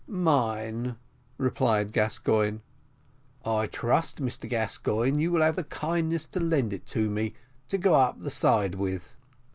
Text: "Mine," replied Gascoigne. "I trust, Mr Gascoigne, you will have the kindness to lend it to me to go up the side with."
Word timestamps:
"Mine," 0.07 0.95
replied 1.37 1.93
Gascoigne. 1.93 2.61
"I 3.45 3.67
trust, 3.67 4.19
Mr 4.19 4.49
Gascoigne, 4.49 5.21
you 5.21 5.31
will 5.31 5.43
have 5.43 5.55
the 5.57 5.63
kindness 5.63 6.25
to 6.25 6.39
lend 6.39 6.73
it 6.73 6.87
to 6.87 7.07
me 7.07 7.35
to 7.67 7.77
go 7.77 7.93
up 7.93 8.19
the 8.19 8.31
side 8.31 8.73
with." 8.73 9.15